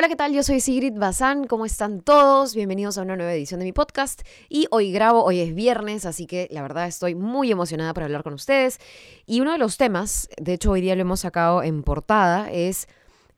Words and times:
Hola, 0.00 0.08
¿qué 0.08 0.16
tal? 0.16 0.32
Yo 0.32 0.42
soy 0.42 0.60
Sigrid 0.60 0.94
Bazán. 0.96 1.46
¿Cómo 1.46 1.66
están 1.66 2.00
todos? 2.00 2.54
Bienvenidos 2.54 2.96
a 2.96 3.02
una 3.02 3.16
nueva 3.16 3.34
edición 3.34 3.60
de 3.60 3.66
mi 3.66 3.72
podcast. 3.74 4.22
Y 4.48 4.66
hoy 4.70 4.92
grabo, 4.92 5.22
hoy 5.22 5.40
es 5.40 5.54
viernes, 5.54 6.06
así 6.06 6.26
que 6.26 6.48
la 6.50 6.62
verdad 6.62 6.86
estoy 6.86 7.14
muy 7.14 7.50
emocionada 7.50 7.92
por 7.92 8.04
hablar 8.04 8.22
con 8.22 8.32
ustedes. 8.32 8.78
Y 9.26 9.42
uno 9.42 9.52
de 9.52 9.58
los 9.58 9.76
temas, 9.76 10.30
de 10.38 10.54
hecho 10.54 10.70
hoy 10.70 10.80
día 10.80 10.94
lo 10.94 11.02
hemos 11.02 11.20
sacado 11.20 11.62
en 11.62 11.82
portada, 11.82 12.50
es 12.50 12.88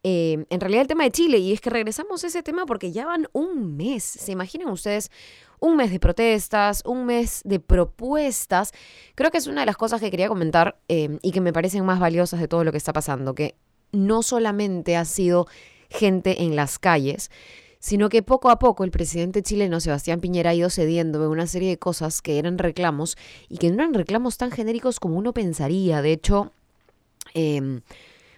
eh, 0.04 0.46
en 0.48 0.60
realidad 0.60 0.82
el 0.82 0.86
tema 0.86 1.02
de 1.02 1.10
Chile. 1.10 1.38
Y 1.38 1.52
es 1.52 1.60
que 1.60 1.68
regresamos 1.68 2.22
a 2.22 2.28
ese 2.28 2.44
tema 2.44 2.64
porque 2.64 2.92
ya 2.92 3.06
van 3.06 3.26
un 3.32 3.76
mes. 3.76 4.04
¿Se 4.04 4.30
imaginan 4.30 4.68
ustedes? 4.68 5.10
Un 5.58 5.74
mes 5.74 5.90
de 5.90 5.98
protestas, 5.98 6.84
un 6.86 7.06
mes 7.06 7.40
de 7.44 7.58
propuestas. 7.58 8.70
Creo 9.16 9.32
que 9.32 9.38
es 9.38 9.48
una 9.48 9.62
de 9.62 9.66
las 9.66 9.76
cosas 9.76 10.00
que 10.00 10.12
quería 10.12 10.28
comentar 10.28 10.78
eh, 10.86 11.18
y 11.22 11.32
que 11.32 11.40
me 11.40 11.52
parecen 11.52 11.84
más 11.84 11.98
valiosas 11.98 12.38
de 12.38 12.46
todo 12.46 12.62
lo 12.62 12.70
que 12.70 12.78
está 12.78 12.92
pasando, 12.92 13.34
que 13.34 13.56
no 13.90 14.22
solamente 14.22 14.96
ha 14.96 15.04
sido 15.04 15.48
gente 15.92 16.42
en 16.42 16.56
las 16.56 16.78
calles, 16.78 17.30
sino 17.78 18.08
que 18.08 18.22
poco 18.22 18.50
a 18.50 18.58
poco 18.58 18.84
el 18.84 18.92
presidente 18.92 19.42
chileno 19.42 19.80
Sebastián 19.80 20.20
Piñera 20.20 20.50
ha 20.50 20.54
ido 20.54 20.70
cediendo 20.70 21.24
en 21.24 21.30
una 21.30 21.48
serie 21.48 21.70
de 21.70 21.78
cosas 21.78 22.22
que 22.22 22.38
eran 22.38 22.58
reclamos 22.58 23.16
y 23.48 23.58
que 23.58 23.70
no 23.70 23.82
eran 23.82 23.92
reclamos 23.94 24.36
tan 24.36 24.52
genéricos 24.52 25.00
como 25.00 25.16
uno 25.16 25.32
pensaría. 25.32 26.00
De 26.00 26.12
hecho, 26.12 26.52
em, 27.34 27.80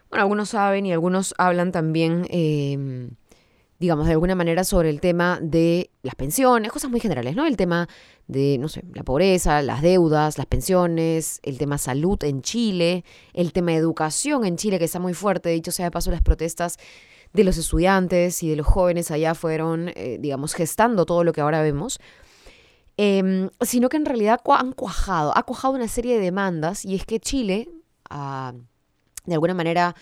bueno, 0.08 0.22
algunos 0.22 0.48
saben 0.50 0.86
y 0.86 0.92
algunos 0.92 1.34
hablan 1.36 1.72
también, 1.72 2.27
em, 2.30 3.10
digamos, 3.78 4.06
de 4.06 4.12
alguna 4.12 4.34
manera 4.34 4.64
sobre 4.64 4.91
el 4.91 5.01
tema 5.01 5.38
de 5.42 5.91
las 6.02 6.14
pensiones, 6.14 6.70
cosas 6.70 6.91
muy 6.91 7.01
generales, 7.01 7.34
¿no? 7.34 7.45
El 7.45 7.56
tema 7.56 7.88
de, 8.27 8.56
no 8.59 8.69
sé, 8.69 8.84
la 8.95 9.02
pobreza, 9.02 9.62
las 9.62 9.83
deudas, 9.83 10.38
las 10.38 10.47
pensiones, 10.47 11.41
el 11.42 11.59
tema 11.59 11.78
salud 11.78 12.23
en 12.24 12.42
Chile, 12.42 13.05
el 13.33 13.52
tema 13.52 13.74
educación 13.74 14.45
en 14.45 14.56
Chile, 14.56 14.78
que 14.78 14.84
está 14.84 15.00
muy 15.00 15.14
fuerte. 15.14 15.48
De 15.48 15.56
hecho, 15.56 15.72
sea 15.72 15.86
de 15.86 15.91
paso, 15.91 16.11
las 16.11 16.22
protestas 16.22 16.78
de 17.33 17.44
los 17.44 17.58
estudiantes 17.58 18.42
y 18.42 18.48
de 18.48 18.56
los 18.56 18.66
jóvenes 18.66 19.11
allá 19.11 19.34
fueron, 19.34 19.91
eh, 19.97 20.19
digamos, 20.20 20.55
gestando 20.55 21.05
todo 21.05 21.25
lo 21.25 21.33
que 21.33 21.41
ahora 21.41 21.61
vemos, 21.62 21.98
em, 22.97 23.50
sino 23.61 23.88
que 23.88 23.97
en 23.97 24.05
realidad 24.05 24.41
han 24.47 24.72
cuajado, 24.72 25.36
ha 25.36 25.42
cuajado 25.42 25.75
una 25.75 25.88
serie 25.88 26.14
de 26.14 26.20
demandas 26.20 26.84
y 26.84 26.94
es 26.94 27.05
que 27.05 27.19
Chile, 27.19 27.69
ah, 28.09 28.55
de 29.27 29.34
alguna 29.34 29.55
manera, 29.55 29.97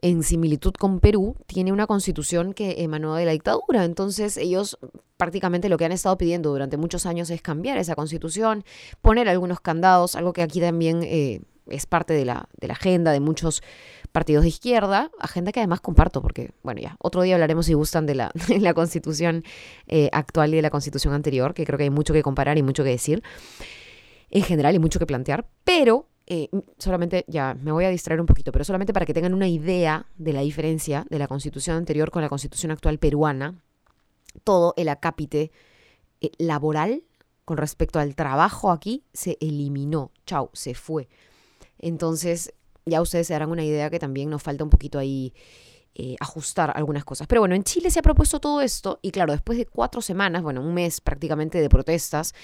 en 0.00 0.22
similitud 0.22 0.72
con 0.74 1.00
Perú, 1.00 1.36
tiene 1.46 1.72
una 1.72 1.86
constitución 1.86 2.54
que 2.54 2.82
emanó 2.82 3.14
de 3.16 3.24
la 3.24 3.32
dictadura. 3.32 3.84
Entonces 3.84 4.36
ellos 4.36 4.78
prácticamente 5.16 5.68
lo 5.68 5.76
que 5.76 5.84
han 5.84 5.92
estado 5.92 6.16
pidiendo 6.16 6.50
durante 6.50 6.76
muchos 6.76 7.04
años 7.06 7.30
es 7.30 7.42
cambiar 7.42 7.78
esa 7.78 7.94
constitución, 7.94 8.64
poner 9.02 9.28
algunos 9.28 9.60
candados, 9.60 10.14
algo 10.14 10.32
que 10.32 10.42
aquí 10.42 10.60
también 10.60 11.02
eh, 11.02 11.40
es 11.66 11.86
parte 11.86 12.14
de 12.14 12.24
la, 12.24 12.48
agenda 12.68 13.12
de 13.12 13.20
muchos 13.20 13.62
partidos 14.12 14.44
de 14.44 14.48
izquierda, 14.48 15.10
agenda 15.18 15.52
que 15.52 15.60
además 15.60 15.80
comparto, 15.80 16.22
porque, 16.22 16.52
bueno, 16.62 16.80
ya, 16.80 16.96
otro 17.00 17.22
día 17.22 17.34
hablaremos 17.34 17.66
si 17.66 17.74
gustan 17.74 18.06
de 18.06 18.14
la, 18.14 18.30
la 18.60 18.74
constitución 18.74 19.44
eh, 19.86 20.08
actual 20.12 20.52
y 20.52 20.56
de 20.56 20.62
la 20.62 20.70
constitución 20.70 21.12
anterior, 21.12 21.52
que 21.52 21.66
creo 21.66 21.76
que 21.76 21.84
hay 21.84 21.90
mucho 21.90 22.14
que 22.14 22.22
comparar 22.22 22.56
y 22.56 22.62
mucho 22.62 22.84
que 22.84 22.90
decir 22.90 23.22
en 24.30 24.42
general 24.42 24.74
y 24.74 24.78
mucho 24.78 24.98
que 24.98 25.06
plantear, 25.06 25.48
pero 25.64 26.06
eh, 26.30 26.50
solamente, 26.76 27.24
ya 27.26 27.54
me 27.54 27.72
voy 27.72 27.86
a 27.86 27.88
distraer 27.88 28.20
un 28.20 28.26
poquito, 28.26 28.52
pero 28.52 28.62
solamente 28.62 28.92
para 28.92 29.06
que 29.06 29.14
tengan 29.14 29.32
una 29.32 29.48
idea 29.48 30.06
de 30.18 30.34
la 30.34 30.42
diferencia 30.42 31.06
de 31.08 31.18
la 31.18 31.26
constitución 31.26 31.76
anterior 31.76 32.10
con 32.10 32.20
la 32.20 32.28
constitución 32.28 32.70
actual 32.70 32.98
peruana, 32.98 33.62
todo 34.44 34.74
el 34.76 34.90
acápite 34.90 35.50
eh, 36.20 36.30
laboral 36.36 37.02
con 37.46 37.56
respecto 37.56 37.98
al 37.98 38.14
trabajo 38.14 38.70
aquí 38.70 39.04
se 39.14 39.38
eliminó, 39.40 40.12
chau, 40.26 40.50
se 40.52 40.74
fue. 40.74 41.08
Entonces, 41.78 42.52
ya 42.84 43.00
ustedes 43.00 43.26
se 43.28 43.32
darán 43.32 43.50
una 43.50 43.64
idea 43.64 43.88
que 43.88 43.98
también 43.98 44.28
nos 44.28 44.42
falta 44.42 44.64
un 44.64 44.70
poquito 44.70 44.98
ahí 44.98 45.32
eh, 45.94 46.14
ajustar 46.20 46.72
algunas 46.76 47.06
cosas. 47.06 47.26
Pero 47.26 47.40
bueno, 47.40 47.54
en 47.54 47.64
Chile 47.64 47.90
se 47.90 48.00
ha 48.00 48.02
propuesto 48.02 48.38
todo 48.38 48.60
esto 48.60 48.98
y 49.00 49.12
claro, 49.12 49.32
después 49.32 49.56
de 49.56 49.64
cuatro 49.64 50.02
semanas, 50.02 50.42
bueno, 50.42 50.60
un 50.60 50.74
mes 50.74 51.00
prácticamente 51.00 51.58
de 51.58 51.70
protestas, 51.70 52.34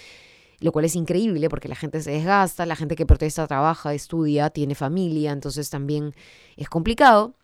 lo 0.65 0.73
cual 0.73 0.87
es 0.87 0.97
increíble 0.97 1.51
porque 1.51 1.69
la 1.69 1.75
gente 1.75 2.01
se 2.01 2.11
desgasta, 2.11 2.65
la 2.65 2.75
gente 2.75 2.97
que 2.97 3.05
protesta 3.05 3.47
trabaja, 3.47 3.93
estudia, 3.93 4.49
tiene 4.49 4.75
familia, 4.75 5.31
entonces 5.31 5.69
también 5.69 6.15
es 6.57 6.71
complicado. 6.71 7.35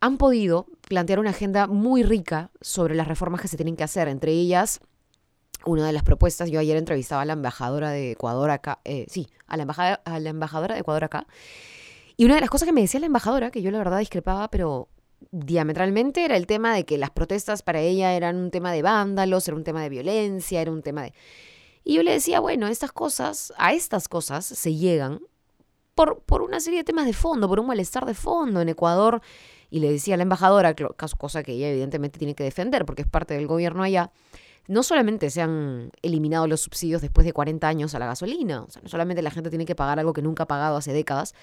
Han 0.00 0.18
podido 0.18 0.66
plantear 0.86 1.18
una 1.18 1.30
agenda 1.30 1.68
muy 1.68 2.02
rica 2.02 2.50
sobre 2.60 2.94
las 2.94 3.08
reformas 3.08 3.40
que 3.40 3.48
se 3.48 3.56
tienen 3.56 3.76
que 3.76 3.84
hacer, 3.84 4.08
entre 4.08 4.32
ellas 4.32 4.80
una 5.64 5.86
de 5.86 5.94
las 5.94 6.02
propuestas, 6.02 6.50
yo 6.50 6.60
ayer 6.60 6.76
entrevistaba 6.76 7.22
a 7.22 7.24
la 7.24 7.32
embajadora 7.32 7.90
de 7.90 8.10
Ecuador 8.10 8.50
acá, 8.50 8.80
eh, 8.84 9.06
sí, 9.08 9.26
a 9.46 9.56
la, 9.56 9.62
embajada, 9.62 10.02
a 10.04 10.20
la 10.20 10.28
embajadora 10.28 10.74
de 10.74 10.82
Ecuador 10.82 11.04
acá, 11.04 11.26
y 12.18 12.26
una 12.26 12.34
de 12.34 12.42
las 12.42 12.50
cosas 12.50 12.66
que 12.66 12.74
me 12.74 12.82
decía 12.82 13.00
la 13.00 13.06
embajadora, 13.06 13.50
que 13.50 13.62
yo 13.62 13.70
la 13.70 13.78
verdad 13.78 13.98
discrepaba, 13.98 14.50
pero 14.50 14.90
diametralmente, 15.30 16.26
era 16.26 16.36
el 16.36 16.46
tema 16.46 16.74
de 16.74 16.84
que 16.84 16.98
las 16.98 17.10
protestas 17.10 17.62
para 17.62 17.80
ella 17.80 18.12
eran 18.12 18.36
un 18.36 18.50
tema 18.50 18.70
de 18.70 18.82
vándalos, 18.82 19.48
era 19.48 19.56
un 19.56 19.64
tema 19.64 19.82
de 19.82 19.88
violencia, 19.88 20.60
era 20.60 20.70
un 20.70 20.82
tema 20.82 21.04
de... 21.04 21.14
Y 21.88 21.94
yo 21.94 22.02
le 22.02 22.10
decía, 22.10 22.40
bueno, 22.40 22.66
estas 22.66 22.90
cosas, 22.90 23.52
a 23.58 23.72
estas 23.72 24.08
cosas 24.08 24.44
se 24.44 24.74
llegan 24.74 25.20
por, 25.94 26.18
por 26.22 26.42
una 26.42 26.58
serie 26.58 26.80
de 26.80 26.84
temas 26.84 27.06
de 27.06 27.12
fondo, 27.12 27.48
por 27.48 27.60
un 27.60 27.68
malestar 27.68 28.04
de 28.06 28.14
fondo 28.14 28.60
en 28.60 28.68
Ecuador. 28.68 29.22
Y 29.70 29.78
le 29.78 29.92
decía 29.92 30.14
a 30.14 30.16
la 30.16 30.24
embajadora, 30.24 30.74
cosa 30.74 31.44
que 31.44 31.52
ella 31.52 31.70
evidentemente 31.70 32.18
tiene 32.18 32.34
que 32.34 32.42
defender 32.42 32.84
porque 32.84 33.02
es 33.02 33.08
parte 33.08 33.34
del 33.34 33.46
gobierno 33.46 33.84
allá, 33.84 34.10
no 34.66 34.82
solamente 34.82 35.30
se 35.30 35.42
han 35.42 35.92
eliminado 36.02 36.48
los 36.48 36.62
subsidios 36.62 37.02
después 37.02 37.24
de 37.24 37.32
40 37.32 37.68
años 37.68 37.94
a 37.94 38.00
la 38.00 38.06
gasolina, 38.06 38.62
o 38.62 38.70
sea, 38.70 38.82
no 38.82 38.88
solamente 38.88 39.22
la 39.22 39.30
gente 39.30 39.48
tiene 39.48 39.64
que 39.64 39.76
pagar 39.76 40.00
algo 40.00 40.12
que 40.12 40.22
nunca 40.22 40.42
ha 40.42 40.48
pagado 40.48 40.76
hace 40.76 40.92
décadas, 40.92 41.34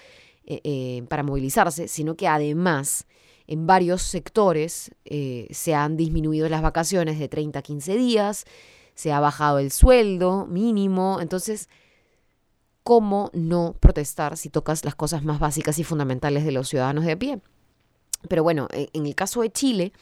eh, 0.44 0.60
eh, 0.64 1.04
para 1.08 1.22
movilizarse, 1.22 1.88
sino 1.88 2.16
que 2.16 2.28
además 2.28 3.06
en 3.46 3.66
varios 3.66 4.02
sectores 4.02 4.90
eh, 5.06 5.46
se 5.52 5.74
han 5.74 5.96
disminuido 5.96 6.50
las 6.50 6.60
vacaciones 6.60 7.18
de 7.18 7.28
30 7.28 7.60
a 7.60 7.62
15 7.62 7.96
días, 7.96 8.44
se 8.94 9.12
ha 9.12 9.20
bajado 9.20 9.58
el 9.58 9.70
sueldo 9.70 10.46
mínimo, 10.46 11.18
entonces, 11.20 11.68
¿cómo 12.82 13.30
no 13.32 13.74
protestar 13.80 14.36
si 14.36 14.50
tocas 14.50 14.84
las 14.84 14.94
cosas 14.94 15.24
más 15.24 15.38
básicas 15.38 15.78
y 15.78 15.84
fundamentales 15.84 16.44
de 16.44 16.52
los 16.52 16.68
ciudadanos 16.68 17.04
de 17.04 17.12
a 17.12 17.18
pie? 17.18 17.40
Pero 18.28 18.42
bueno, 18.42 18.68
en 18.70 19.06
el 19.06 19.14
caso 19.14 19.42
de 19.42 19.50
Chile, 19.50 19.92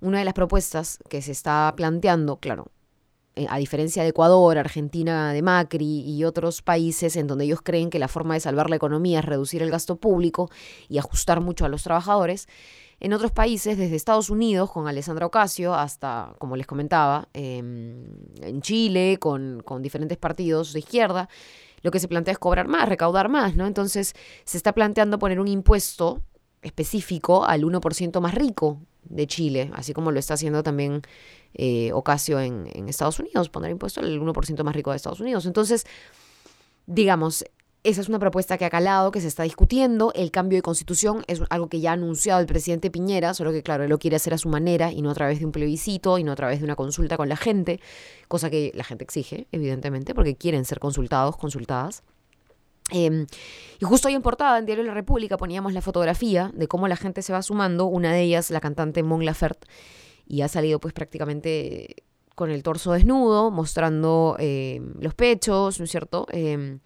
una 0.00 0.18
de 0.18 0.24
las 0.24 0.34
propuestas 0.34 0.98
que 1.08 1.22
se 1.22 1.32
está 1.32 1.72
planteando, 1.76 2.36
claro, 2.36 2.70
eh, 3.36 3.46
a 3.50 3.58
diferencia 3.58 4.02
de 4.02 4.08
Ecuador, 4.08 4.56
Argentina 4.56 5.32
de 5.32 5.42
Macri 5.42 6.00
y 6.00 6.24
otros 6.24 6.62
países 6.62 7.16
en 7.16 7.26
donde 7.26 7.44
ellos 7.44 7.60
creen 7.62 7.90
que 7.90 7.98
la 7.98 8.08
forma 8.08 8.32
de 8.32 8.40
salvar 8.40 8.70
la 8.70 8.76
economía 8.76 9.18
es 9.18 9.24
reducir 9.26 9.62
el 9.62 9.70
gasto 9.70 9.96
público 9.96 10.50
y 10.88 10.96
ajustar 10.96 11.42
mucho 11.42 11.66
a 11.66 11.68
los 11.68 11.82
trabajadores, 11.82 12.48
en 12.98 13.12
otros 13.12 13.30
países, 13.30 13.76
desde 13.76 13.96
Estados 13.96 14.30
Unidos, 14.30 14.70
con 14.70 14.88
Alessandra 14.88 15.26
Ocasio, 15.26 15.74
hasta, 15.74 16.34
como 16.38 16.56
les 16.56 16.66
comentaba, 16.66 17.28
em, 17.34 18.06
en 18.40 18.62
Chile, 18.62 19.18
con, 19.18 19.62
con 19.64 19.82
diferentes 19.82 20.16
partidos 20.16 20.72
de 20.72 20.78
izquierda, 20.78 21.28
lo 21.82 21.90
que 21.90 22.00
se 22.00 22.08
plantea 22.08 22.32
es 22.32 22.38
cobrar 22.38 22.68
más, 22.68 22.88
recaudar 22.88 23.28
más, 23.28 23.54
¿no? 23.54 23.66
Entonces 23.66 24.14
se 24.44 24.56
está 24.56 24.72
planteando 24.72 25.18
poner 25.18 25.40
un 25.40 25.48
impuesto 25.48 26.22
específico 26.62 27.44
al 27.44 27.62
1% 27.62 28.20
más 28.20 28.34
rico 28.34 28.80
de 29.04 29.26
Chile, 29.26 29.70
así 29.74 29.92
como 29.92 30.10
lo 30.10 30.18
está 30.18 30.34
haciendo 30.34 30.62
también 30.62 31.02
eh, 31.54 31.92
Ocasio 31.92 32.40
en, 32.40 32.68
en, 32.72 32.88
Estados 32.88 33.20
Unidos, 33.20 33.50
poner 33.50 33.70
impuesto 33.70 34.00
al 34.00 34.20
1% 34.20 34.64
más 34.64 34.74
rico 34.74 34.90
de 34.90 34.96
Estados 34.96 35.20
Unidos. 35.20 35.46
Entonces, 35.46 35.86
digamos, 36.86 37.44
esa 37.86 38.00
es 38.00 38.08
una 38.08 38.18
propuesta 38.18 38.58
que 38.58 38.64
ha 38.64 38.70
calado, 38.70 39.12
que 39.12 39.20
se 39.20 39.28
está 39.28 39.44
discutiendo. 39.44 40.12
El 40.14 40.32
cambio 40.32 40.58
de 40.58 40.62
constitución 40.62 41.22
es 41.28 41.40
algo 41.50 41.68
que 41.68 41.78
ya 41.78 41.90
ha 41.90 41.92
anunciado 41.94 42.40
el 42.40 42.46
presidente 42.46 42.90
Piñera, 42.90 43.32
solo 43.32 43.52
que, 43.52 43.62
claro, 43.62 43.84
él 43.84 43.90
lo 43.90 43.98
quiere 43.98 44.16
hacer 44.16 44.34
a 44.34 44.38
su 44.38 44.48
manera 44.48 44.90
y 44.90 45.02
no 45.02 45.10
a 45.10 45.14
través 45.14 45.38
de 45.38 45.46
un 45.46 45.52
plebiscito 45.52 46.18
y 46.18 46.24
no 46.24 46.32
a 46.32 46.36
través 46.36 46.58
de 46.58 46.64
una 46.64 46.74
consulta 46.74 47.16
con 47.16 47.28
la 47.28 47.36
gente, 47.36 47.80
cosa 48.26 48.50
que 48.50 48.72
la 48.74 48.82
gente 48.82 49.04
exige, 49.04 49.46
evidentemente, 49.52 50.16
porque 50.16 50.34
quieren 50.34 50.64
ser 50.64 50.80
consultados, 50.80 51.36
consultadas. 51.36 52.02
Em, 52.90 53.26
y 53.80 53.84
justo 53.84 54.08
hoy 54.08 54.14
en 54.14 54.22
portada, 54.22 54.58
en 54.58 54.66
Diario 54.66 54.82
de 54.82 54.88
la 54.88 54.94
República, 54.94 55.36
poníamos 55.36 55.72
la 55.72 55.80
fotografía 55.80 56.50
de 56.54 56.66
cómo 56.66 56.88
la 56.88 56.96
gente 56.96 57.22
se 57.22 57.32
va 57.32 57.42
sumando. 57.42 57.86
Una 57.86 58.12
de 58.12 58.22
ellas, 58.22 58.50
la 58.50 58.60
cantante 58.60 59.04
Mon 59.04 59.24
Laferte, 59.24 59.68
y 60.26 60.40
ha 60.42 60.48
salido 60.48 60.80
pues 60.80 60.92
prácticamente 60.92 62.02
con 62.34 62.50
el 62.50 62.64
torso 62.64 62.92
desnudo, 62.92 63.52
mostrando 63.52 64.36
em, 64.40 64.94
los 65.00 65.14
pechos, 65.14 65.78
¿no 65.78 65.84
es 65.84 65.90
cierto? 65.90 66.26
Em, 66.32 66.80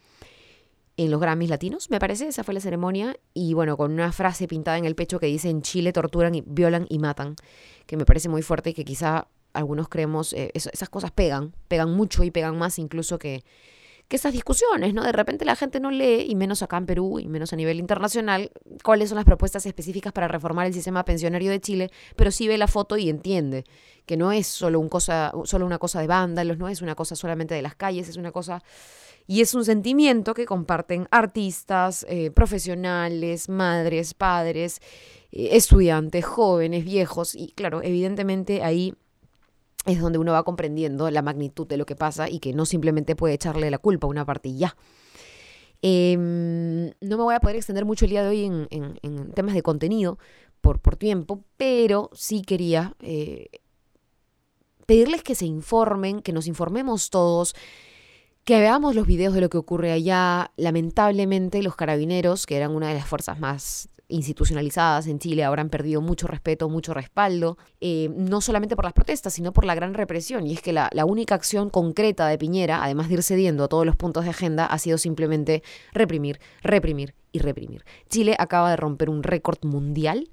en 1.04 1.10
los 1.10 1.20
Grammys 1.20 1.50
latinos, 1.50 1.90
me 1.90 1.98
parece, 1.98 2.28
esa 2.28 2.44
fue 2.44 2.54
la 2.54 2.60
ceremonia, 2.60 3.16
y 3.32 3.54
bueno, 3.54 3.76
con 3.76 3.92
una 3.92 4.12
frase 4.12 4.46
pintada 4.46 4.78
en 4.78 4.84
el 4.84 4.94
pecho 4.94 5.18
que 5.18 5.26
dice 5.26 5.48
en 5.48 5.62
Chile 5.62 5.92
torturan, 5.92 6.34
y, 6.34 6.42
violan 6.46 6.86
y 6.88 6.98
matan, 6.98 7.36
que 7.86 7.96
me 7.96 8.04
parece 8.04 8.28
muy 8.28 8.42
fuerte 8.42 8.70
y 8.70 8.74
que 8.74 8.84
quizá 8.84 9.28
algunos 9.52 9.88
creemos, 9.88 10.32
eh, 10.32 10.50
esas 10.54 10.88
cosas 10.88 11.10
pegan, 11.10 11.54
pegan 11.68 11.90
mucho 11.92 12.22
y 12.22 12.30
pegan 12.30 12.58
más 12.58 12.78
incluso 12.78 13.18
que, 13.18 13.42
que 14.10 14.16
esas 14.16 14.32
discusiones, 14.32 14.92
¿no? 14.92 15.04
De 15.04 15.12
repente 15.12 15.44
la 15.44 15.54
gente 15.54 15.78
no 15.78 15.92
lee, 15.92 16.26
y 16.28 16.34
menos 16.34 16.62
acá 16.62 16.76
en 16.78 16.84
Perú, 16.84 17.20
y 17.20 17.28
menos 17.28 17.52
a 17.52 17.56
nivel 17.56 17.78
internacional, 17.78 18.50
cuáles 18.82 19.08
son 19.08 19.16
las 19.16 19.24
propuestas 19.24 19.64
específicas 19.66 20.12
para 20.12 20.26
reformar 20.26 20.66
el 20.66 20.74
sistema 20.74 21.04
pensionario 21.04 21.52
de 21.52 21.60
Chile, 21.60 21.90
pero 22.16 22.32
sí 22.32 22.48
ve 22.48 22.58
la 22.58 22.66
foto 22.66 22.96
y 22.96 23.08
entiende 23.08 23.64
que 24.06 24.16
no 24.16 24.32
es 24.32 24.48
solo, 24.48 24.80
un 24.80 24.88
cosa, 24.88 25.32
solo 25.44 25.64
una 25.64 25.78
cosa 25.78 26.00
de 26.00 26.08
vándalos, 26.08 26.58
no 26.58 26.68
es 26.68 26.82
una 26.82 26.96
cosa 26.96 27.14
solamente 27.14 27.54
de 27.54 27.62
las 27.62 27.76
calles, 27.76 28.08
es 28.08 28.16
una 28.16 28.32
cosa 28.32 28.62
Y 29.28 29.42
es 29.42 29.54
un 29.54 29.64
sentimiento 29.64 30.34
que 30.34 30.44
comparten 30.44 31.06
artistas, 31.12 32.04
eh, 32.08 32.32
profesionales, 32.32 33.48
madres, 33.48 34.12
padres, 34.12 34.80
eh, 35.30 35.50
estudiantes, 35.52 36.24
jóvenes, 36.24 36.84
viejos. 36.84 37.36
Y 37.36 37.52
claro, 37.52 37.80
evidentemente 37.80 38.64
ahí 38.64 38.92
es 39.86 40.00
donde 40.00 40.18
uno 40.18 40.32
va 40.32 40.42
comprendiendo 40.42 41.10
la 41.10 41.22
magnitud 41.22 41.66
de 41.66 41.76
lo 41.76 41.86
que 41.86 41.96
pasa 41.96 42.28
y 42.28 42.38
que 42.38 42.52
no 42.52 42.66
simplemente 42.66 43.16
puede 43.16 43.34
echarle 43.34 43.70
la 43.70 43.78
culpa 43.78 44.06
a 44.06 44.10
una 44.10 44.24
parte 44.24 44.54
ya. 44.54 44.76
Em, 45.82 46.90
no 47.00 47.16
me 47.16 47.22
voy 47.22 47.34
a 47.34 47.40
poder 47.40 47.56
extender 47.56 47.86
mucho 47.86 48.04
el 48.04 48.10
día 48.10 48.22
de 48.22 48.28
hoy 48.28 48.44
en, 48.44 49.32
temas 49.34 49.54
de 49.54 49.62
contenido 49.62 50.18
por, 50.60 50.80
por, 50.80 50.96
tiempo, 50.96 51.42
pero 51.56 52.10
sí 52.12 52.42
quería 52.42 52.94
eh, 53.00 53.48
pedirles 54.84 55.22
que 55.22 55.34
se 55.34 55.46
informen, 55.46 56.20
que 56.20 56.34
nos 56.34 56.46
informemos 56.46 57.08
todos, 57.08 57.54
que 58.44 58.60
veamos 58.60 58.94
los 58.94 59.06
videos 59.06 59.32
de 59.32 59.40
lo 59.40 59.48
que 59.48 59.56
ocurre 59.56 59.92
allá. 59.92 60.52
Lamentablemente 60.56 61.62
los 61.62 61.76
carabineros, 61.76 62.44
que 62.44 62.56
eran 62.56 62.72
una 62.72 62.88
de 62.88 62.94
las 62.94 63.06
fuerzas 63.06 63.40
más 63.40 63.88
institucionalizadas 64.10 65.06
en 65.06 65.18
Chile 65.18 65.44
ahora 65.44 65.62
han 65.62 65.70
perdido 65.70 66.00
mucho 66.00 66.26
respeto, 66.26 66.68
mucho 66.68 66.94
respaldo, 66.94 67.56
eh, 67.80 68.10
no 68.14 68.40
solamente 68.40 68.76
por 68.76 68.84
las 68.84 68.92
protestas, 68.92 69.32
sino 69.32 69.52
por 69.52 69.64
la 69.64 69.74
gran 69.74 69.94
represión. 69.94 70.46
Y 70.46 70.52
es 70.52 70.62
que 70.62 70.72
la, 70.72 70.90
la, 70.92 71.04
única 71.04 71.34
acción 71.34 71.70
concreta 71.70 72.28
de 72.28 72.38
Piñera, 72.38 72.82
además 72.82 73.08
de 73.08 73.14
ir 73.14 73.22
cediendo 73.22 73.64
a 73.64 73.68
todos 73.68 73.86
los 73.86 73.96
puntos 73.96 74.24
de 74.24 74.30
agenda, 74.30 74.66
ha 74.66 74.78
sido 74.78 74.98
simplemente 74.98 75.62
reprimir, 75.92 76.40
reprimir 76.62 77.14
y 77.32 77.38
reprimir. 77.38 77.84
Chile 78.08 78.36
acaba 78.38 78.70
de 78.70 78.76
romper 78.76 79.10
un 79.10 79.22
récord 79.22 79.58
mundial 79.64 80.28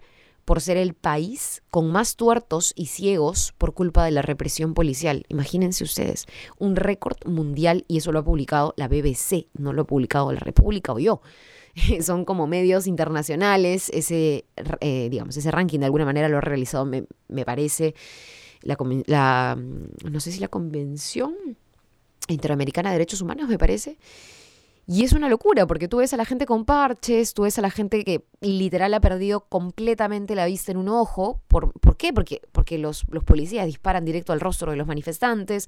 por 0.47 0.61
ser 0.61 0.77
el 0.77 0.93
país 0.93 1.61
con 1.69 1.91
más 1.91 2.15
tuertos 2.15 2.71
y 2.77 2.85
ciegos 2.85 3.53
por 3.57 3.73
culpa 3.73 4.05
de 4.05 4.11
la 4.11 4.21
represión 4.21 4.73
policial. 4.73 5.25
Imagínense 5.27 5.83
ustedes, 5.83 6.25
un 6.57 6.77
récord 6.77 7.17
mundial 7.25 7.83
y 7.89 7.97
eso 7.97 8.13
lo 8.13 8.19
ha 8.19 8.23
publicado 8.23 8.73
la 8.77 8.87
BBC, 8.87 9.47
no 9.57 9.73
lo 9.73 9.81
ha 9.81 9.85
publicado 9.85 10.31
la 10.31 10.39
República 10.39 10.93
o 10.93 10.99
yo. 10.99 11.19
Son 12.01 12.25
como 12.25 12.47
medios 12.47 12.87
internacionales, 12.87 13.89
ese, 13.93 14.45
eh, 14.81 15.07
digamos, 15.09 15.37
ese 15.37 15.51
ranking 15.51 15.79
de 15.79 15.85
alguna 15.85 16.05
manera 16.05 16.29
lo 16.29 16.37
ha 16.37 16.41
realizado, 16.41 16.85
me, 16.85 17.05
parece, 17.45 17.95
la, 18.61 18.77
la, 19.05 19.57
no 19.57 20.19
sé 20.19 20.31
si 20.31 20.39
la 20.39 20.47
Convención 20.47 21.35
Interamericana 22.27 22.89
de 22.89 22.95
Derechos 22.95 23.21
Humanos, 23.21 23.47
me 23.47 23.57
parece, 23.57 23.97
y 24.89 25.03
es 25.03 25.11
una 25.11 25.27
locura, 25.27 25.67
porque 25.67 25.89
tú 25.89 25.97
ves 25.97 26.13
a 26.13 26.17
la 26.17 26.23
gente 26.23 26.45
con 26.45 26.63
parches, 26.63 27.33
tú 27.33 27.41
ves 27.41 27.59
a 27.59 27.61
la 27.61 27.69
gente 27.69 28.05
que 28.05 28.23
literal 28.39 28.93
ha 28.93 29.01
perdido 29.01 29.41
completamente 29.41 30.33
la 30.33 30.45
vista 30.45 30.71
en 30.71 30.77
un 30.77 30.87
ojo. 30.87 31.41
¿Por, 31.49 31.73
¿por 31.73 31.97
qué? 31.97 32.13
Porque, 32.13 32.41
porque 32.53 32.77
los, 32.77 33.03
los, 33.11 33.25
policías 33.25 33.65
disparan 33.65 34.05
directo 34.05 34.31
al 34.31 34.39
rostro 34.39 34.71
de 34.71 34.77
los 34.77 34.87
manifestantes. 34.87 35.67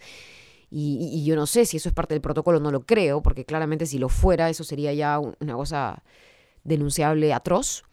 Y, 0.71 1.23
yo 1.25 1.35
no 1.35 1.47
sé 1.47 1.65
si 1.65 1.77
eso 1.77 1.89
es 1.89 1.95
parte 1.95 2.13
del 2.13 2.21
protocolo, 2.21 2.59
no 2.59 2.71
lo 2.71 2.85
creo, 2.85 3.21
porque 3.21 3.45
claramente 3.45 3.85
si 3.85 3.97
lo 3.97 4.09
fuera, 4.09 4.49
eso 4.49 4.63
sería 4.63 4.93
ya 4.93 5.19
una 5.19 5.55
cosa 5.55 6.03
denunciable 6.63 7.33
atroz. 7.33 7.83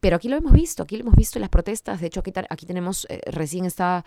Pero 0.00 0.16
aquí 0.16 0.28
lo 0.28 0.36
hemos 0.36 0.52
visto, 0.52 0.82
aquí 0.82 0.96
lo 0.96 1.02
hemos 1.02 1.14
visto 1.14 1.38
en 1.38 1.42
las 1.42 1.50
protestas. 1.50 2.00
De 2.00 2.08
hecho, 2.08 2.20
aquí, 2.20 2.32
aquí 2.50 2.66
tenemos, 2.66 3.06
eh, 3.08 3.20
recién 3.26 3.64
está 3.64 4.04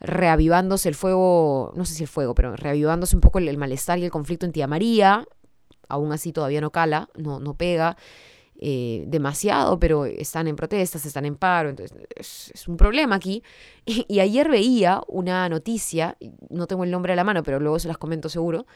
reavivándose 0.00 0.88
el 0.88 0.94
fuego, 0.94 1.72
no 1.74 1.84
sé 1.84 1.94
si 1.94 2.02
el 2.02 2.08
fuego, 2.08 2.34
pero 2.34 2.54
reavivándose 2.54 3.16
un 3.16 3.20
poco 3.20 3.38
el, 3.38 3.48
el 3.48 3.56
malestar 3.56 3.98
y 3.98 4.04
el 4.04 4.10
conflicto 4.10 4.44
en 4.44 4.52
Tía 4.52 4.66
María 4.66 5.24
aún 5.88 6.12
así 6.12 6.32
todavía 6.32 6.60
no 6.60 6.70
cala, 6.70 7.08
no, 7.16 7.40
no 7.40 7.54
pega 7.54 7.96
eh, 8.60 9.04
demasiado, 9.06 9.78
pero 9.78 10.04
están 10.04 10.48
en 10.48 10.56
protestas, 10.56 11.06
están 11.06 11.24
en 11.24 11.36
paro, 11.36 11.68
entonces 11.68 11.96
es, 12.52 12.66
un 12.66 12.76
problema 12.76 13.16
aquí. 13.16 13.42
Y, 13.86 14.20
ayer 14.20 14.50
veía 14.50 15.00
una 15.06 15.48
noticia, 15.48 16.16
no 16.50 16.66
tengo 16.66 16.84
el 16.84 16.90
nombre 16.90 17.12
a 17.12 17.16
la 17.16 17.24
mano, 17.24 17.42
pero 17.42 17.60
luego 17.60 17.78
se 17.78 17.88
las 17.88 17.96
comento 17.96 18.28
seguro, 18.28 18.66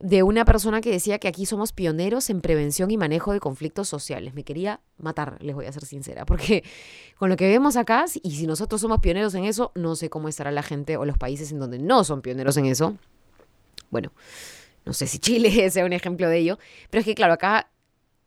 de 0.00 0.22
una 0.22 0.44
persona 0.44 0.80
que 0.80 0.90
decía 0.90 1.18
que 1.18 1.28
aquí 1.28 1.46
somos 1.46 1.72
pioneros 1.72 2.30
en 2.30 2.40
prevención 2.40 2.90
y 2.90 2.96
manejo 2.96 3.32
de 3.32 3.40
conflictos 3.40 3.88
sociales. 3.88 4.34
Me 4.34 4.44
quería 4.44 4.80
matar, 4.98 5.38
les 5.42 5.54
voy 5.54 5.66
a 5.66 5.72
ser 5.72 5.84
sincera, 5.84 6.26
porque 6.26 6.62
con 7.18 7.30
lo 7.30 7.36
que 7.36 7.48
vemos 7.48 7.76
acá, 7.76 8.04
y 8.22 8.32
si 8.32 8.46
nosotros 8.46 8.82
somos 8.82 9.00
pioneros 9.00 9.34
en 9.34 9.46
eso, 9.46 9.72
no 9.74 9.96
sé 9.96 10.10
cómo 10.10 10.28
estará 10.28 10.50
la 10.52 10.62
gente 10.62 10.96
o 10.98 11.06
los 11.06 11.16
países 11.16 11.50
en 11.52 11.58
donde 11.58 11.78
no 11.78 12.04
son 12.04 12.20
pioneros 12.20 12.56
en 12.58 12.66
eso. 12.66 12.96
Bueno, 13.90 14.12
no 14.84 14.92
sé 14.92 15.06
si 15.06 15.18
Chile 15.18 15.70
sea 15.70 15.84
un 15.86 15.92
ejemplo 15.94 16.28
de 16.28 16.38
ello, 16.38 16.58
pero 16.90 17.00
es 17.00 17.06
que 17.06 17.14
claro, 17.14 17.32
acá 17.32 17.70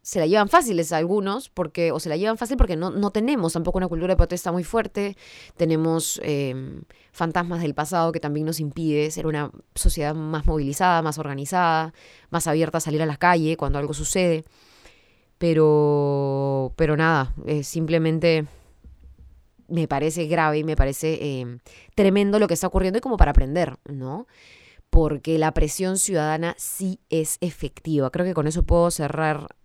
se 0.04 0.20
la 0.20 0.28
llevan 0.28 0.50
fáciles 0.50 0.92
algunos, 0.92 1.48
porque, 1.48 1.94
o 1.94 2.00
se 2.00 2.10
la 2.10 2.18
llevan 2.18 2.38
fácil 2.38 2.58
porque 2.58 2.76
no, 2.76 2.92
no 2.92 3.12
tenemos 3.12 3.54
tampoco 3.54 3.78
una 3.78 3.88
cultura 3.88 4.12
de 4.12 4.18
protesta 4.18 4.52
muy 4.52 4.66
fuerte, 4.66 5.16
tenemos 5.56 6.20
em, 6.24 6.84
fantasmas 7.14 7.62
del 7.62 7.74
pasado 7.74 8.12
que 8.12 8.20
también 8.20 8.46
nos 8.46 8.60
impide 8.60 9.10
ser 9.12 9.28
una 9.28 9.50
sociedad 9.76 10.14
más 10.14 10.46
movilizada, 10.46 11.02
más 11.02 11.18
organizada, 11.18 11.94
más 12.30 12.48
abierta 12.48 12.80
a 12.80 12.82
salir 12.82 13.02
a 13.02 13.06
la 13.06 13.16
calle 13.16 13.56
cuando 13.56 13.80
algo 13.80 13.94
sucede. 13.94 14.44
Pero, 15.38 16.74
pero 16.76 16.96
nada, 16.98 17.34
simplemente 17.64 18.46
me 19.70 19.88
parece 19.88 20.28
grave 20.28 20.60
y 20.60 20.64
me 20.66 20.76
parece 20.76 21.40
em, 21.40 21.60
tremendo 21.96 22.40
lo 22.40 22.48
que 22.48 22.54
está 22.54 22.68
ocurriendo 22.68 23.00
y 23.00 23.02
como 23.02 23.18
para 23.18 23.32
aprender, 23.32 23.78
¿no? 23.86 24.28
porque 24.90 25.40
la 25.40 25.52
presión 25.54 25.98
ciudadana 25.98 26.54
sí 26.60 27.00
es 27.10 27.40
efectiva. 27.42 28.12
Creo 28.12 28.28
que 28.28 28.36
con 28.36 28.46
eso 28.46 28.62
puedo 28.62 28.92
cerrar 28.92 29.56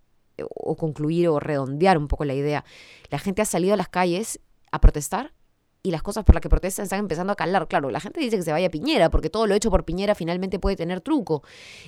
o 0.47 0.75
concluir 0.75 1.27
o 1.29 1.39
redondear 1.39 1.97
un 1.97 2.07
poco 2.07 2.25
la 2.25 2.33
idea. 2.33 2.63
La 3.09 3.19
gente 3.19 3.41
ha 3.41 3.45
salido 3.45 3.73
a 3.73 3.77
las 3.77 3.89
calles 3.89 4.39
a 4.71 4.81
protestar 4.81 5.33
y 5.81 5.91
las 5.91 6.03
cosas 6.03 6.25
por 6.25 6.35
las 6.35 6.41
que 6.41 6.49
protestan 6.49 6.83
están 6.83 6.99
empezando 6.99 7.33
a 7.33 7.35
calar. 7.35 7.67
Claro, 7.67 7.89
la 7.89 7.99
gente 7.99 8.19
dice 8.19 8.37
que 8.37 8.43
se 8.43 8.51
vaya 8.51 8.67
a 8.67 8.71
Piñera, 8.71 9.09
porque 9.09 9.29
todo 9.29 9.47
lo 9.47 9.55
hecho 9.55 9.71
por 9.71 9.85
Piñera 9.85 10.15
finalmente 10.15 10.59
puede 10.59 10.75
tener 10.75 11.01
truco 11.01 11.43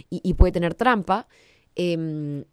y, 0.09 0.33
puede 0.35 0.51
tener 0.51 0.75
trampa. 0.75 1.27
Em, 1.75 2.45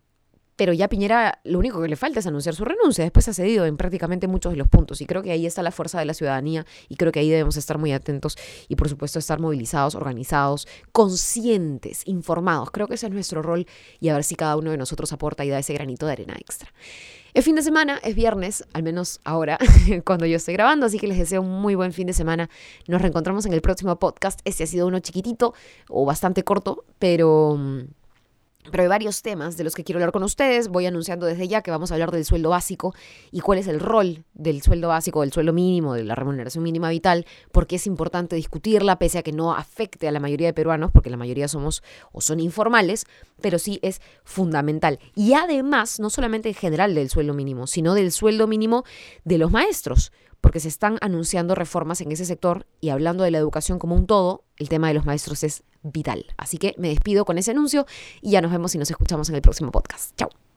pero 0.59 0.73
ya 0.73 0.89
Piñera 0.89 1.39
lo 1.45 1.61
único 1.61 1.81
que 1.81 1.87
le 1.87 1.95
falta 1.95 2.19
es 2.19 2.27
anunciar 2.27 2.53
su 2.53 2.65
renuncia. 2.65 3.05
Después 3.05 3.29
ha 3.29 3.33
cedido 3.33 3.65
en 3.65 3.77
prácticamente 3.77 4.27
muchos 4.27 4.53
de 4.53 4.59
los 4.59 4.67
puntos 4.67 5.01
y 5.01 5.07
creo 5.07 5.23
que 5.23 5.31
ahí 5.31 5.47
está 5.47 5.63
la 5.63 5.71
fuerza 5.71 6.01
de 6.01 6.05
la 6.05 6.15
ciudadanía 6.15 6.67
y 6.89 6.97
creo 6.97 7.13
que 7.13 7.21
ahí 7.21 7.31
debemos 7.31 7.57
estar 7.57 7.79
muy 7.79 7.93
atentos 7.93 8.37
y 8.67 8.75
por 8.75 8.89
supuesto 8.89 9.21
estar 9.21 9.39
movilizados, 9.39 9.95
organizados, 9.95 10.67
conscientes, 10.91 12.03
informados. 12.07 12.73
Creo 12.73 12.89
que 12.89 12.95
ese 12.95 13.07
es 13.07 13.13
nuestro 13.13 13.41
rol 13.41 13.67
y 14.01 14.09
a 14.09 14.15
ver 14.15 14.25
si 14.25 14.35
cada 14.35 14.57
uno 14.57 14.73
de 14.73 14.77
nosotros 14.77 15.13
aporta 15.13 15.45
y 15.45 15.49
da 15.49 15.61
ese 15.61 15.75
granito 15.75 16.07
de 16.07 16.13
arena 16.13 16.35
extra. 16.41 16.73
Es 17.35 17.45
fin 17.45 17.55
de 17.55 17.63
semana, 17.63 18.01
es 18.03 18.17
viernes, 18.17 18.65
al 18.73 18.83
menos 18.83 19.21
ahora, 19.23 19.59
cuando 20.05 20.27
yo 20.27 20.35
estoy 20.35 20.55
grabando, 20.55 20.87
así 20.87 20.99
que 20.99 21.07
les 21.07 21.19
deseo 21.19 21.41
un 21.41 21.61
muy 21.63 21.77
buen 21.77 21.93
fin 21.93 22.09
de 22.09 22.15
semana. 22.15 22.51
Nos 22.89 23.01
reencontramos 23.01 23.47
en 23.47 23.53
el 23.53 23.61
próximo 23.61 23.97
podcast. 24.01 24.41
Este 24.45 24.65
ha 24.65 24.67
sido 24.67 24.89
uno 24.89 24.99
chiquitito 24.99 25.55
o 25.89 26.05
bastante 26.05 26.43
corto, 26.43 26.85
pero 26.99 27.55
mm, 27.57 27.81
pero 28.71 28.83
hay 28.83 28.89
varios 28.89 29.23
temas 29.23 29.57
de 29.57 29.65
los 29.65 29.75
que 29.75 29.85
quiero 29.85 29.99
hablar 29.99 30.13
con 30.13 30.23
ustedes. 30.23 30.69
Voy 30.69 30.87
anunciando 30.87 31.27
desde 31.27 31.49
ya 31.49 31.63
que 31.63 31.71
vamos 31.71 31.91
a 31.91 31.95
hablar 31.95 32.11
del 32.11 32.25
sueldo 32.25 32.51
básico 32.51 32.95
y 33.31 33.41
cuál 33.41 33.59
es 33.59 33.67
el 33.67 33.81
rol 33.81 34.25
del 34.35 34.63
sueldo 34.63 34.89
básico, 34.89 35.21
del 35.23 35.33
sueldo 35.33 35.53
mínimo, 35.53 35.95
de 35.95 36.05
la 36.05 36.15
remuneración 36.15 36.65
mínima 36.65 36.91
vital, 36.91 37.27
porque 37.53 37.77
es 37.77 37.87
importante 37.87 38.37
discutirla, 38.37 38.99
pese 38.99 39.19
a 39.19 39.23
que 39.23 39.33
no 39.33 39.55
afecte 39.55 40.09
a 40.09 40.13
la 40.13 40.21
mayoría 40.21 40.49
de 40.49 40.55
peruanos, 40.55 40.91
porque 40.93 41.11
la 41.11 41.17
mayoría 41.17 41.49
somos 41.49 41.83
o 42.13 42.21
son 42.21 42.41
informales, 42.41 43.05
pero 43.41 43.59
sí 43.59 43.79
es 43.83 44.01
fundamental. 44.25 44.99
Y 45.15 45.35
además, 45.35 46.01
no 46.01 46.11
solamente 46.11 46.49
en 46.49 46.55
general 46.55 46.95
del 46.95 47.11
sueldo 47.11 47.35
mínimo, 47.35 47.67
sino 47.67 47.95
del 47.95 48.13
sueldo 48.13 48.47
mínimo 48.47 48.85
de 49.25 49.39
los 49.39 49.51
maestros 49.51 50.13
porque 50.41 50.61
se 50.61 50.69
están 50.69 50.99
anunciando 51.01 51.55
reformas 51.55 52.01
en 52.01 52.13
ese 52.13 52.25
sector 52.25 52.67
y 52.81 52.91
hablando 52.91 53.25
de 53.25 53.31
la 53.31 53.39
educación 53.39 53.79
como 53.79 53.95
un 53.95 54.07
todo, 54.07 54.45
el 54.57 54.69
tema 54.69 54.89
de 54.89 54.95
los 54.95 55.07
maestros 55.07 55.45
es 55.45 55.65
vital. 55.83 56.27
Así 56.37 56.59
que 56.59 56.75
me 56.79 56.89
despido 56.89 57.25
con 57.25 57.39
ese 57.39 57.51
anuncio 57.51 57.87
y 58.21 58.31
ya 58.31 58.41
nos 58.41 58.53
vemos 58.53 58.75
y 58.75 58.79
nos 58.79 58.91
escuchamos 58.91 59.29
en 59.29 59.35
el 59.35 59.43
próximo 59.43 59.71
podcast. 59.71 60.17
Chao. 60.17 60.48